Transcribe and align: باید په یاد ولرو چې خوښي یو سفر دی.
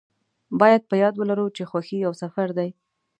باید 0.61 0.81
په 0.89 0.95
یاد 1.03 1.15
ولرو 1.17 1.47
چې 1.55 1.63
خوښي 1.69 1.97
یو 2.05 2.13
سفر 2.21 2.47
دی. 2.57 2.69